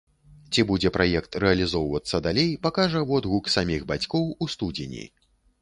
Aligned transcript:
Ці 0.53 0.63
будзе 0.71 0.89
праект 0.95 1.37
рэалізоўвацца 1.43 2.21
далей, 2.29 2.49
пакажа 2.65 3.05
водгук 3.13 3.53
саміх 3.57 3.87
бацькоў 3.93 4.25
у 4.47 4.53
студзені. 4.57 5.05